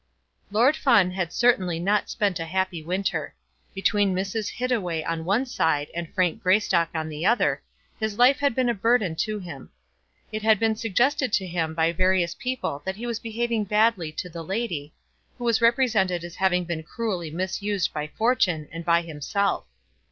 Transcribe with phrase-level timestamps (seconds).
[0.49, 3.35] Lord Fawn had certainly not spent a happy winter.
[3.75, 4.49] Between Mrs.
[4.49, 7.61] Hittaway on one side and Frank Greystock on the other,
[7.99, 9.69] his life had been a burthen to him.
[10.31, 14.27] It had been suggested to him by various people that he was behaving badly to
[14.27, 14.91] the lady,
[15.37, 19.65] who was represented as having been cruelly misused by fortune and by himself.